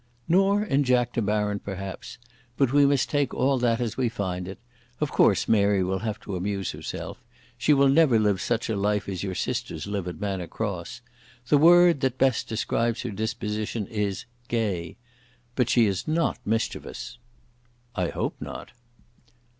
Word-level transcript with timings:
"Nor 0.27 0.63
in 0.63 0.83
Jack 0.83 1.13
De 1.13 1.21
Baron, 1.21 1.59
perhaps. 1.59 2.17
But 2.57 2.73
we 2.73 2.87
must 2.87 3.07
take 3.07 3.35
all 3.35 3.59
that 3.59 3.79
as 3.79 3.97
we 3.97 4.09
find 4.09 4.47
it. 4.47 4.57
Of 4.99 5.11
course 5.11 5.47
Mary 5.47 5.83
will 5.83 5.99
have 5.99 6.19
to 6.21 6.35
amuse 6.35 6.71
herself. 6.71 7.23
She 7.55 7.71
will 7.71 7.87
never 7.87 8.17
live 8.17 8.41
such 8.41 8.67
a 8.67 8.75
life 8.75 9.07
as 9.07 9.21
your 9.21 9.35
sisters 9.35 9.85
live 9.85 10.07
at 10.07 10.19
Manor 10.19 10.47
Cross. 10.47 11.01
The 11.49 11.59
word 11.59 12.01
that 12.01 12.17
best 12.17 12.47
describes 12.49 13.03
her 13.03 13.11
disposition 13.11 13.85
is 13.85 14.25
gay. 14.47 14.97
But 15.53 15.69
she 15.69 15.85
is 15.85 16.07
not 16.07 16.39
mischievous." 16.47 17.19
"I 17.93 18.07
hope 18.07 18.37
not." 18.39 18.71